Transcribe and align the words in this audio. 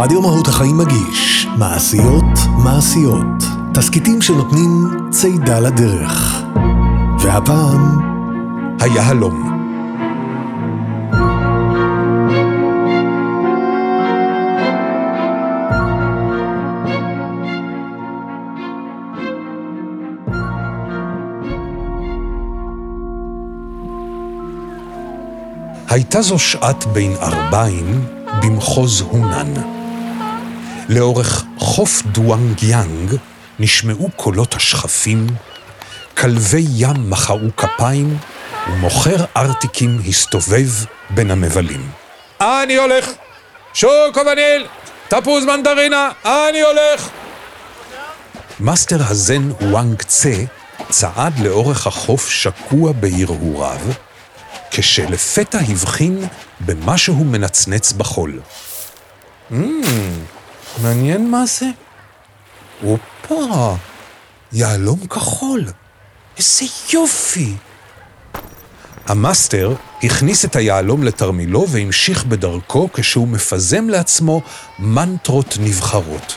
רדיו 0.00 0.22
מהות 0.22 0.48
החיים 0.48 0.78
מגיש 0.78 1.46
מעשיות 1.56 2.38
מעשיות. 2.64 3.42
תסכיתים 3.74 4.22
שנותנים 4.22 4.70
צידה 5.10 5.60
לדרך. 5.60 6.42
והפעם, 7.20 7.98
היהלום. 8.80 9.58
הייתה 25.88 26.22
זו 26.22 26.38
שעת 26.38 26.84
בין 26.84 27.12
ערביים 27.22 28.04
במחוז 28.42 29.00
הונן. 29.00 29.77
לאורך 30.88 31.44
חוף 31.58 32.02
דואנג 32.02 32.62
יאנג 32.62 33.14
נשמעו 33.58 34.10
קולות 34.16 34.54
השחפים, 34.54 35.26
כלבי 36.18 36.64
ים 36.68 37.10
מחאו 37.10 37.56
כפיים, 37.56 38.18
ומוכר 38.68 39.24
ארטיקים 39.36 39.98
הסתובב 40.08 40.68
בין 41.10 41.30
המבלים. 41.30 41.90
אני 42.40 42.76
הולך! 42.76 43.10
שוקו 43.74 44.20
וניל! 44.20 44.66
תפוז 45.08 45.44
מנדרינה! 45.44 46.10
אני 46.24 46.62
הולך! 46.62 47.08
מאסטר 48.60 48.98
הזן 49.08 49.50
וואנג 49.60 50.02
צה 50.02 50.44
צעד 50.90 51.38
לאורך 51.38 51.86
החוף 51.86 52.28
שקוע 52.28 52.92
בהרהוריו, 52.92 53.80
כשלפתע 54.70 55.58
הבחין 55.58 56.26
במשהו 56.60 57.24
מנצנץ 57.24 57.92
בחול. 57.92 58.40
Mm, 59.52 59.54
מעניין 60.82 61.30
מה 61.30 61.46
זה. 61.46 61.66
הופה, 62.82 63.76
יהלום 64.52 65.06
כחול. 65.06 65.64
איזה 66.38 66.64
יופי. 66.92 67.54
המאסטר 69.06 69.74
הכניס 70.02 70.44
את 70.44 70.56
היהלום 70.56 71.02
לתרמילו 71.02 71.68
והמשיך 71.68 72.24
בדרכו 72.24 72.88
כשהוא 72.92 73.28
מפזם 73.28 73.88
לעצמו 73.88 74.42
מנטרות 74.78 75.56
נבחרות. 75.60 76.36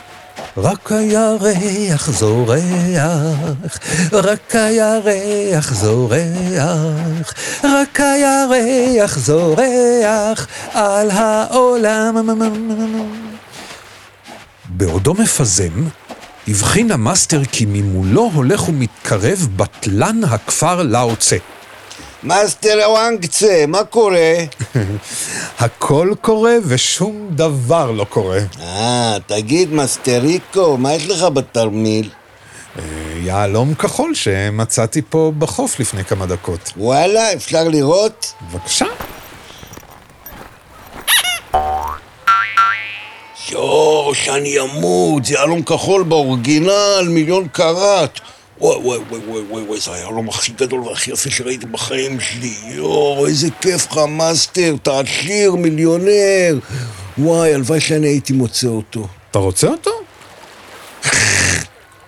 רק 0.56 0.92
הירח 0.92 2.10
זורח, 2.10 3.78
רק 4.12 4.54
הירח 4.54 5.72
זורח, 5.72 7.34
רק 7.64 8.00
הירח 8.00 9.18
זורח 9.18 10.46
על 10.72 11.10
העולם. 11.10 12.16
בעודו 14.76 15.14
מפזם, 15.14 15.84
הבחין 16.48 16.90
המאסטר 16.90 17.44
כי 17.44 17.64
ממולו 17.68 18.30
הולך 18.34 18.68
ומתקרב 18.68 19.48
בטלן 19.56 20.20
הכפר 20.24 20.82
לאוצה. 20.82 21.36
מאסטר 22.22 22.78
וואנגצה, 22.88 23.64
מה 23.68 23.84
קורה? 23.84 24.34
הכל 25.58 26.12
קורה 26.20 26.54
ושום 26.66 27.28
דבר 27.30 27.90
לא 27.90 28.04
קורה. 28.04 28.38
אה, 28.60 29.16
תגיד, 29.26 29.72
מאסטריקו, 29.72 30.76
מה 30.76 30.94
יש 30.94 31.08
לך 31.08 31.22
בתרמיל? 31.22 32.10
אה, 32.78 32.82
יהלום 33.22 33.74
כחול 33.74 34.14
שמצאתי 34.14 35.02
פה 35.08 35.32
בחוף 35.38 35.80
לפני 35.80 36.04
כמה 36.04 36.26
דקות. 36.26 36.72
וואלה, 36.76 37.32
אפשר 37.32 37.68
לראות? 37.68 38.32
בבקשה. 38.42 38.86
שאני 44.14 44.60
אמות, 44.60 45.24
זה 45.24 45.34
יהלום 45.34 45.62
כחול 45.62 46.02
באורגינל, 46.02 47.08
מיליון 47.08 47.48
קראט. 47.52 48.20
וואי 48.60 48.76
וואי 48.76 48.98
וואי 48.98 49.20
וואי 49.26 49.42
וואי 49.42 49.62
וואי, 49.62 49.80
זה 49.80 49.94
היהלום 49.94 50.28
הכי 50.28 50.52
גדול 50.52 50.80
והכי 50.80 51.10
יפה 51.10 51.30
שראיתי 51.30 51.66
בחיים 51.66 52.20
שלי. 52.20 52.54
יואו, 52.64 53.26
איזה 53.26 53.48
כיף 53.60 53.86
לך, 53.92 53.98
מאסטר, 54.08 54.74
אתה 54.82 55.00
עשיר, 55.00 55.54
מיליונר. 55.54 56.58
וואי, 57.18 57.54
הלוואי 57.54 57.80
שאני 57.80 58.06
הייתי 58.08 58.32
מוצא 58.32 58.66
אותו. 58.66 59.06
אתה 59.30 59.38
רוצה 59.38 59.66
אותו? 59.66 59.90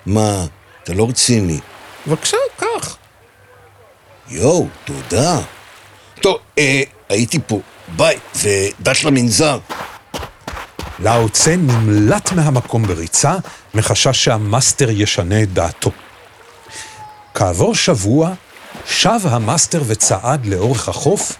מה, 0.07 0.47
אתה 0.83 0.95
לא 0.95 1.09
רציני. 1.09 1.59
בבקשה, 2.07 2.37
קח. 2.57 2.97
יואו, 4.29 4.67
תודה. 4.85 5.41
טוב, 6.21 6.37
אה, 6.59 6.83
הייתי 7.09 7.39
פה. 7.47 7.61
ביי, 7.97 8.19
ודש 8.37 9.05
למנזר. 9.05 9.59
לאוצה 10.99 11.57
נמלט 11.57 12.33
מהמקום 12.33 12.83
בריצה, 12.83 13.35
מחשש 13.75 14.25
שהמאסטר 14.25 14.91
ישנה 14.91 15.43
את 15.43 15.53
דעתו. 15.53 15.91
כעבור 17.35 17.75
שבוע, 17.75 18.31
שב 18.87 19.21
המאסטר 19.25 19.83
וצעד 19.87 20.47
לאורך 20.47 20.89
החוף, 20.89 21.33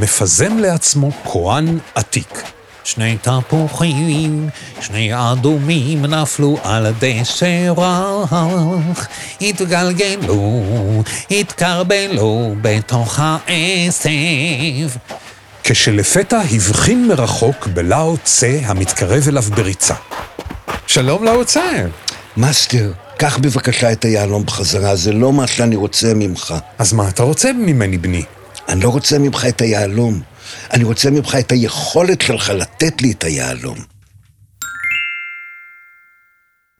מפזם 0.00 0.58
לעצמו 0.58 1.10
קואן 1.24 1.78
עתיק. 1.94 2.42
שני 2.84 3.16
תפוחים, 3.22 4.48
שני 4.80 5.10
אדומים 5.14 6.04
נפלו 6.04 6.58
על 6.62 6.86
הדשא 6.86 7.70
רך, 7.76 9.08
התגלגלו, 9.40 10.62
התכרבלו 11.30 12.54
בתוך 12.62 13.18
העשב. 13.22 14.98
כשלפתע 15.70 16.40
הבחין 16.40 17.08
מרחוק 17.08 17.66
בלאו 17.66 18.16
צה 18.24 18.60
המתקרב 18.62 19.28
אליו 19.28 19.42
בריצה. 19.42 19.94
שלום 20.86 21.24
לאו 21.24 21.44
צה. 21.44 21.86
מאסטר, 22.36 22.92
קח 23.16 23.38
בבקשה 23.38 23.92
את 23.92 24.04
היהלום 24.04 24.46
בחזרה, 24.46 24.96
זה 24.96 25.12
לא 25.12 25.32
מה 25.32 25.46
שאני 25.46 25.76
רוצה 25.76 26.12
ממך. 26.14 26.54
אז 26.78 26.92
מה 26.92 27.08
אתה 27.08 27.22
רוצה 27.22 27.52
ממני, 27.52 27.98
בני? 27.98 28.22
אני 28.68 28.80
לא 28.80 28.88
רוצה 28.88 29.18
ממך 29.18 29.46
את 29.48 29.60
היהלום. 29.60 30.20
אני 30.72 30.84
רוצה 30.84 31.10
ממך 31.10 31.36
את 31.38 31.52
היכולת 31.52 32.20
שלך 32.20 32.50
לתת 32.50 33.02
לי 33.02 33.12
את 33.12 33.24
היהלום. 33.24 33.78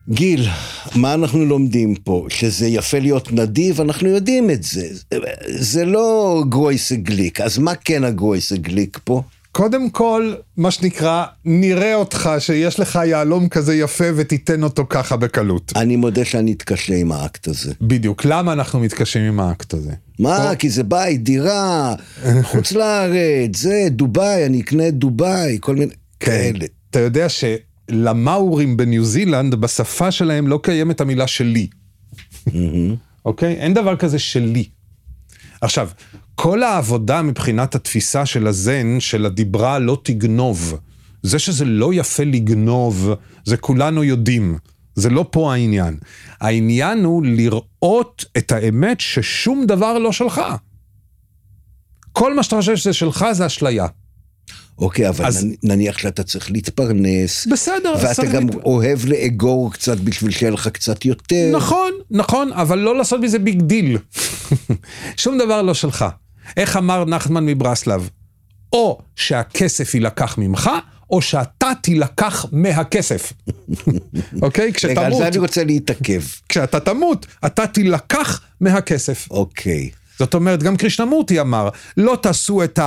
גיל, 0.08 0.48
מה 0.94 1.14
אנחנו 1.14 1.44
לומדים 1.44 1.94
פה? 1.94 2.26
שזה 2.28 2.66
יפה 2.66 2.98
להיות 2.98 3.32
נדיב, 3.32 3.80
אנחנו 3.80 4.08
יודעים 4.08 4.50
את 4.50 4.62
זה. 4.62 4.88
זה 5.48 5.84
לא 5.84 6.42
גרויסה 6.48 6.96
גליק, 6.96 7.40
אז 7.40 7.58
מה 7.58 7.74
כן 7.74 8.04
הגרויסה 8.04 8.56
גליק 8.56 8.98
פה? 9.04 9.22
קודם 9.52 9.90
כל, 9.90 10.34
מה 10.56 10.70
שנקרא, 10.70 11.24
נראה 11.44 11.94
אותך 11.94 12.30
שיש 12.38 12.80
לך 12.80 12.98
יהלום 13.04 13.48
כזה 13.48 13.74
יפה 13.74 14.04
ותיתן 14.16 14.62
אותו 14.62 14.86
ככה 14.88 15.16
בקלות. 15.16 15.72
אני 15.76 15.96
מודה 15.96 16.24
שאני 16.24 16.52
אתקשה 16.52 16.94
עם 16.94 17.12
האקט 17.12 17.48
הזה. 17.48 17.72
בדיוק, 17.80 18.24
למה 18.24 18.52
אנחנו 18.52 18.80
מתקשים 18.80 19.22
עם 19.22 19.40
האקט 19.40 19.74
הזה? 19.74 19.92
מה? 20.18 20.54
כי 20.58 20.70
זה 20.70 20.82
בית, 20.82 21.22
דירה, 21.22 21.94
חוץ 22.50 22.72
לארץ, 22.72 23.56
זה, 23.56 23.88
דובאי, 23.90 24.46
אני 24.46 24.60
אקנה 24.60 24.90
דובאי, 24.90 25.58
כל 25.60 25.76
מיני 25.76 25.92
כאלה. 26.20 26.64
אתה 26.90 27.00
יודע 27.00 27.28
שלמאורים 27.90 28.76
בניו 28.76 29.04
זילנד, 29.04 29.54
בשפה 29.54 30.10
שלהם 30.10 30.48
לא 30.48 30.60
קיימת 30.62 31.00
המילה 31.00 31.26
שלי. 31.26 31.66
אוקיי? 33.24 33.54
אין 33.54 33.74
דבר 33.74 33.96
כזה 33.96 34.18
שלי. 34.18 34.68
עכשיו, 35.60 35.88
כל 36.34 36.62
העבודה 36.62 37.22
מבחינת 37.22 37.74
התפיסה 37.74 38.26
של 38.26 38.46
הזן, 38.46 39.00
של 39.00 39.26
הדיברה 39.26 39.78
לא 39.78 40.00
תגנוב. 40.02 40.78
זה 41.22 41.38
שזה 41.38 41.64
לא 41.64 41.94
יפה 41.94 42.24
לגנוב, 42.24 43.10
זה 43.44 43.56
כולנו 43.56 44.04
יודעים. 44.04 44.58
זה 44.94 45.10
לא 45.10 45.26
פה 45.30 45.52
העניין. 45.52 45.98
העניין 46.40 47.04
הוא 47.04 47.26
לראות 47.26 48.24
את 48.38 48.52
האמת 48.52 49.00
ששום 49.00 49.64
דבר 49.66 49.98
לא 49.98 50.12
שלך. 50.12 50.40
כל 52.12 52.34
מה 52.34 52.42
שאתה 52.42 52.56
חושב 52.56 52.76
שזה 52.76 52.92
שלך 52.92 53.26
זה 53.32 53.46
אשליה. 53.46 53.86
אוקיי, 54.78 55.08
אבל 55.08 55.26
אז- 55.26 55.46
נניח 55.62 55.98
שאתה 55.98 56.22
צריך 56.22 56.50
להתפרנס. 56.50 57.46
בסדר, 57.46 57.94
ואתה 58.02 58.24
גם 58.26 58.46
להת- 58.48 58.54
אוהב 58.64 59.04
לאגור 59.06 59.72
קצת 59.72 59.98
בשביל 59.98 60.30
שיהיה 60.30 60.52
לך 60.52 60.68
קצת 60.68 61.04
יותר. 61.04 61.50
נכון, 61.52 61.90
נכון, 62.10 62.52
אבל 62.52 62.78
לא 62.78 62.96
לעשות 62.98 63.20
מזה 63.20 63.38
big 63.38 63.62
deal. 63.62 63.98
שום 65.16 65.38
דבר 65.38 65.62
לא 65.62 65.74
שלך. 65.74 66.04
איך 66.56 66.76
אמר 66.76 67.04
נחמן 67.04 67.46
מברסלב? 67.46 68.08
או 68.72 68.98
שהכסף 69.16 69.94
יילקח 69.94 70.38
ממך, 70.38 70.70
או 71.10 71.22
שאתה 71.22 71.70
תילקח 71.82 72.46
מהכסף. 72.52 73.32
אוקיי? 74.42 74.64
רגע, 74.64 74.66
על 74.66 74.72
כשתמות, 74.72 75.18
זה 75.18 75.28
אני 75.28 75.38
רוצה 75.38 75.64
להתעכב. 75.64 76.20
כשאתה 76.48 76.80
תמות, 76.80 77.26
אתה 77.46 77.66
תילקח 77.66 78.40
מהכסף. 78.60 79.26
אוקיי. 79.30 79.90
זאת 80.18 80.34
אומרת, 80.34 80.62
גם 80.62 80.76
קרישנמורטי 80.76 81.40
אמר, 81.40 81.68
לא 81.96 82.18
תעשו 82.22 82.64
את 82.64 82.78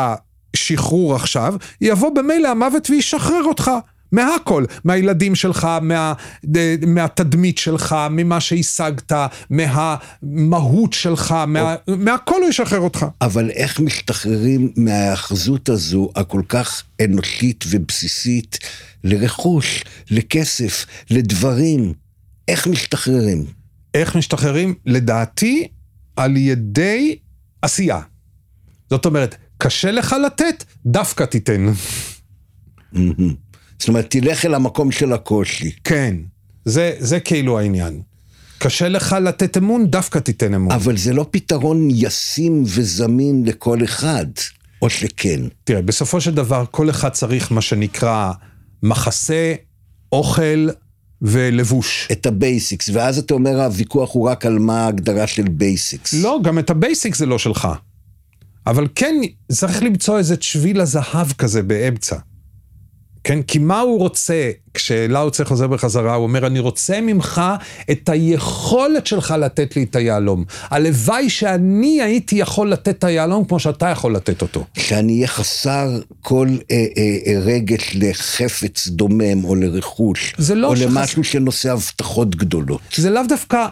השחרור 0.53 1.15
עכשיו, 1.15 1.55
יבוא 1.81 2.09
במילא 2.15 2.47
המוות 2.47 2.89
וישחרר 2.89 3.43
אותך. 3.43 3.71
מהכל, 4.11 4.65
מהילדים 4.83 5.35
שלך, 5.35 5.67
מה, 5.81 6.13
מהתדמית 6.87 7.57
שלך, 7.57 7.95
ממה 8.11 8.39
שהשגת, 8.39 9.11
מהמהות 9.49 10.93
שלך, 10.93 11.31
מה, 11.47 11.75
מהכל 11.87 12.41
הוא 12.41 12.49
ישחרר 12.49 12.79
אותך. 12.79 13.05
אבל 13.21 13.49
איך 13.49 13.79
משתחררים 13.79 14.71
מההאחזות 14.75 15.69
הזו, 15.69 16.09
הכל 16.15 16.41
כך 16.49 16.83
אנושית 17.03 17.65
ובסיסית, 17.69 18.59
לרכוש, 19.03 19.83
לכסף, 20.09 20.85
לדברים? 21.09 21.93
איך 22.47 22.67
משתחררים? 22.67 23.45
איך 23.93 24.15
משתחררים? 24.15 24.73
לדעתי, 24.85 25.67
על 26.15 26.37
ידי 26.37 27.15
עשייה. 27.61 27.99
זאת 28.89 29.05
אומרת, 29.05 29.35
קשה 29.61 29.91
לך 29.91 30.15
לתת, 30.25 30.63
דווקא 30.85 31.23
תיתן. 31.23 31.65
זאת 33.79 33.87
אומרת, 33.87 34.09
תלך 34.09 34.45
אל 34.45 34.53
המקום 34.53 34.91
של 34.91 35.13
הקושי. 35.13 35.71
כן, 35.83 36.15
זה, 36.65 36.95
זה 36.99 37.19
כאילו 37.19 37.59
העניין. 37.59 38.01
קשה 38.57 38.89
לך 38.89 39.15
לתת 39.23 39.57
אמון, 39.57 39.87
דווקא 39.87 40.19
תיתן 40.19 40.53
אמון. 40.53 40.71
אבל 40.71 40.97
זה 40.97 41.13
לא 41.13 41.25
פתרון 41.31 41.87
ישים 41.91 42.63
וזמין 42.65 43.43
לכל 43.45 43.83
אחד, 43.83 44.25
או 44.81 44.89
שכן. 44.89 45.41
תראה, 45.63 45.81
בסופו 45.81 46.21
של 46.21 46.35
דבר, 46.35 46.63
כל 46.71 46.89
אחד 46.89 47.09
צריך 47.09 47.51
מה 47.51 47.61
שנקרא 47.61 48.31
מחסה, 48.83 49.53
אוכל 50.11 50.69
ולבוש. 51.21 52.07
את 52.11 52.25
ה 52.25 52.33
basics, 52.33 52.89
ואז 52.93 53.17
אתה 53.17 53.33
אומר, 53.33 53.61
הוויכוח 53.63 54.13
הוא 54.13 54.29
רק 54.29 54.45
על 54.45 54.59
מה 54.59 54.85
ההגדרה 54.85 55.27
של 55.27 55.47
basics. 55.47 56.13
לא, 56.13 56.39
גם 56.43 56.59
את 56.59 56.69
ה 56.69 56.76
basics 56.76 57.19
זה 57.19 57.25
לא 57.25 57.39
שלך. 57.39 57.67
אבל 58.67 58.87
כן, 58.95 59.15
צריך 59.51 59.83
למצוא 59.83 60.17
איזה 60.17 60.35
שביל 60.41 60.81
הזהב 60.81 61.31
כזה 61.31 61.63
באמצע. 61.63 62.15
כן? 63.23 63.41
כי 63.41 63.59
מה 63.59 63.79
הוא 63.79 63.99
רוצה, 63.99 64.51
כשלאו 64.73 65.31
צה 65.31 65.43
חוזר 65.43 65.67
בחזרה, 65.67 66.15
הוא 66.15 66.23
אומר, 66.23 66.47
אני 66.47 66.59
רוצה 66.59 67.01
ממך 67.01 67.41
את 67.91 68.09
היכולת 68.09 69.07
שלך 69.07 69.35
לתת 69.39 69.75
לי 69.75 69.83
את 69.83 69.95
היהלום. 69.95 70.43
הלוואי 70.69 71.29
שאני 71.29 72.01
הייתי 72.01 72.35
יכול 72.35 72.71
לתת 72.71 72.89
את 72.89 73.03
היהלום 73.03 73.45
כמו 73.45 73.59
שאתה 73.59 73.89
יכול 73.89 74.15
לתת 74.15 74.41
אותו. 74.41 74.65
שאני 74.77 75.15
אהיה 75.15 75.27
חסר 75.27 75.99
כל 76.21 76.47
אה, 76.71 76.75
אה, 76.97 77.17
אה, 77.27 77.39
רגש 77.39 77.91
לחפץ 77.95 78.87
דומם 78.87 79.43
או 79.43 79.55
לרכוש, 79.55 80.35
לא 80.55 80.67
או 80.67 80.75
שחס... 80.75 80.85
למשהו 80.85 81.23
שנושא 81.23 81.71
הבטחות 81.71 82.35
גדולות. 82.35 82.81
זה 82.95 83.09
לאו 83.09 83.21
דווקא 83.29 83.65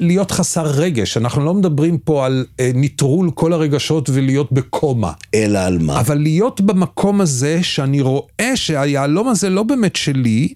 להיות 0.00 0.30
חסר 0.30 0.66
רגש, 0.66 1.16
אנחנו 1.16 1.44
לא 1.44 1.54
מדברים 1.54 1.98
פה 1.98 2.26
על 2.26 2.44
אה, 2.60 2.70
נטרול 2.74 3.30
כל 3.34 3.52
הרגשות 3.52 4.10
ולהיות 4.12 4.52
בקומה. 4.52 5.12
אלא 5.34 5.58
על 5.58 5.78
מה? 5.78 6.00
אבל 6.00 6.18
להיות 6.18 6.60
במקום 6.60 7.20
הזה 7.20 7.62
שאני 7.62 8.00
רואה 8.00 8.52
שהיהלום 8.94 9.28
הזה 9.28 9.50
לא 9.50 9.62
באמת 9.62 9.96
שלי, 9.96 10.48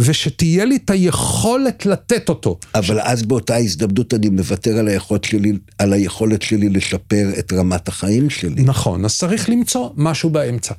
ושתהיה 0.00 0.64
לי 0.64 0.76
את 0.76 0.90
היכולת 0.90 1.86
לתת 1.86 2.28
אותו. 2.28 2.58
אבל 2.74 3.00
אז 3.00 3.22
באותה 3.22 3.56
הזדמנות 3.56 4.14
אני 4.14 4.28
מוותר 4.28 4.78
על 4.78 4.88
היכולת 4.88 5.24
שלי, 5.24 5.52
על 5.78 5.92
היכולת 5.92 6.42
שלי 6.42 6.68
לשפר 6.68 7.30
את 7.38 7.52
רמת 7.52 7.88
החיים 7.88 8.30
שלי. 8.30 8.62
נכון, 8.62 9.04
אז 9.04 9.18
צריך 9.18 9.48
למצוא 9.48 9.90
משהו 9.96 10.30
באמצע. 10.30 10.74